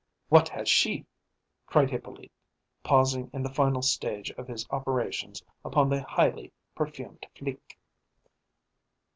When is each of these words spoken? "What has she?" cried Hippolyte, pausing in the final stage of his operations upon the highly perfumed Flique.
"What 0.29 0.49
has 0.49 0.67
she?" 0.67 1.05
cried 1.67 1.91
Hippolyte, 1.91 2.31
pausing 2.81 3.29
in 3.33 3.43
the 3.43 3.53
final 3.53 3.83
stage 3.83 4.31
of 4.31 4.47
his 4.47 4.65
operations 4.71 5.43
upon 5.63 5.89
the 5.89 6.01
highly 6.01 6.51
perfumed 6.73 7.27
Flique. 7.35 7.77